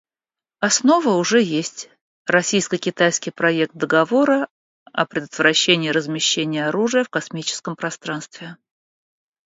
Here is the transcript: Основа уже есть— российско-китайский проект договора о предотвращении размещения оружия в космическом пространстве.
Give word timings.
Основа 0.61 1.09
уже 1.11 1.43
есть— 1.43 1.91
российско-китайский 2.25 3.29
проект 3.29 3.75
договора 3.75 4.47
о 4.91 5.05
предотвращении 5.05 5.89
размещения 5.89 6.65
оружия 6.67 7.03
в 7.03 7.09
космическом 7.09 7.75
пространстве. 7.75 8.57